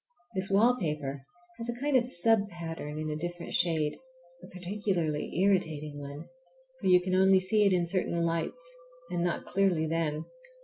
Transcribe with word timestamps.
This 0.35 0.49
wallpaper 0.49 1.27
has 1.59 1.69
a 1.69 1.79
kind 1.79 1.95
of 1.95 2.07
sub 2.07 2.49
pattern 2.49 2.97
in 2.97 3.11
a 3.11 3.15
different 3.15 3.53
shade, 3.53 3.99
a 4.43 4.47
particularly 4.47 5.39
irritating 5.43 5.99
one, 5.99 6.25
for 6.79 6.87
you 6.87 6.99
can 6.99 7.13
only 7.13 7.39
see 7.39 7.67
it 7.67 7.71
in 7.71 7.85
certain 7.85 8.25
lights, 8.25 8.75
and 9.11 9.23
not 9.23 9.45
clearly 9.45 9.85
then. 9.85 10.25